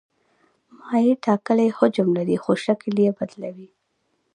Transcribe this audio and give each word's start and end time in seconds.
مایع 0.87 1.15
ټاکلی 1.25 1.69
حجم 1.77 2.07
لري 2.17 2.37
خو 2.43 2.51
شکل 2.65 2.95
یې 3.05 3.11
بدلوي. 3.17 3.69